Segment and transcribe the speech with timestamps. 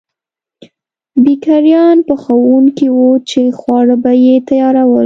[1.23, 4.99] بېکریان پخوونکي وو چې خواړه به یې تیارول.